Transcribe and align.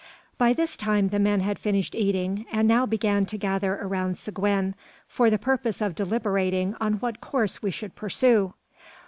By 0.39 0.53
this 0.53 0.77
time 0.77 1.09
the 1.09 1.19
men 1.19 1.41
had 1.41 1.59
finished 1.59 1.93
eating, 1.93 2.47
and 2.51 2.67
now 2.67 2.87
began 2.87 3.27
to 3.27 3.37
gather 3.37 3.75
around 3.79 4.17
Seguin, 4.17 4.73
for 5.07 5.29
the 5.29 5.37
purpose 5.37 5.79
of 5.79 5.93
deliberating 5.93 6.75
on 6.81 6.93
what 6.93 7.21
course 7.21 7.61
we 7.61 7.69
should 7.69 7.95
pursue. 7.95 8.55